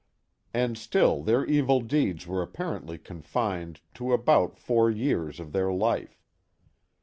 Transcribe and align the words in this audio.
And 0.51 0.79
still 0.79 1.21
their 1.21 1.45
evil 1.45 1.79
deeds 1.79 2.25
were 2.25 2.41
apparently 2.41 2.97
confined 2.97 3.81
to 3.93 4.13
about 4.13 4.57
four 4.57 4.89
years 4.89 5.39
of 5.39 5.51
their 5.51 5.71
life. 5.71 6.25